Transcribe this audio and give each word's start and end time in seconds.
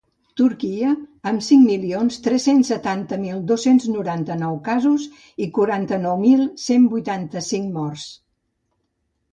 Turquia, 0.39 0.93
amb 1.31 1.43
cinc 1.47 1.65
milions 1.71 2.17
tres-cents 2.27 2.71
setanta 2.73 3.19
mil 3.27 3.43
dos-cents 3.51 3.85
noranta-nou 3.97 4.59
casos 4.71 5.07
i 5.47 5.51
quaranta-nou 5.59 6.19
mil 6.27 6.45
cent 6.67 6.91
vuitanta-cinc 6.97 7.71
morts. 7.81 8.11